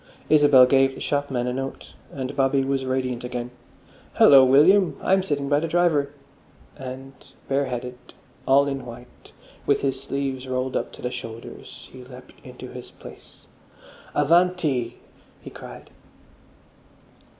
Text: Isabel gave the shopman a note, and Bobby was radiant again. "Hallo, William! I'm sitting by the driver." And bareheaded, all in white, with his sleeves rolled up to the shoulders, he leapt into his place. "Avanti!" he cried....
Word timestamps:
Isabel 0.29 0.65
gave 0.65 0.95
the 0.95 0.99
shopman 0.99 1.45
a 1.45 1.53
note, 1.53 1.93
and 2.11 2.35
Bobby 2.35 2.63
was 2.63 2.85
radiant 2.85 3.23
again. 3.23 3.51
"Hallo, 4.15 4.43
William! 4.43 4.97
I'm 4.99 5.21
sitting 5.21 5.47
by 5.47 5.59
the 5.59 5.67
driver." 5.67 6.09
And 6.75 7.13
bareheaded, 7.47 7.99
all 8.47 8.65
in 8.67 8.83
white, 8.87 9.31
with 9.67 9.81
his 9.81 10.01
sleeves 10.01 10.47
rolled 10.47 10.75
up 10.75 10.91
to 10.93 11.03
the 11.03 11.11
shoulders, 11.11 11.87
he 11.93 12.03
leapt 12.03 12.33
into 12.43 12.69
his 12.69 12.89
place. 12.89 13.45
"Avanti!" 14.15 14.97
he 15.39 15.51
cried.... 15.51 15.91